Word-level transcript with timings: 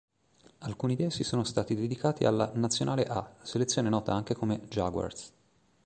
Alcuni 0.61 0.95
di 0.95 1.03
essi 1.03 1.23
sono 1.23 1.43
stati 1.43 1.75
dedicati 1.75 2.25
alla 2.25 2.49
"Nazionale 2.55 3.05
"A" 3.05 3.35
selezione 3.43 3.87
nota 3.87 4.11
anche 4.11 4.33
come 4.33 4.61
"Jaguars" 4.67 5.31